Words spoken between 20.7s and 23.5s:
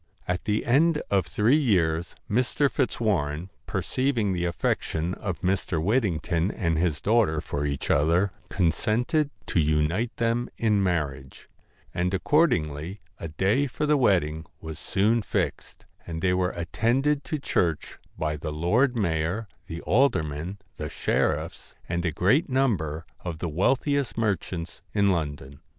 the sheriffs, and a great number of the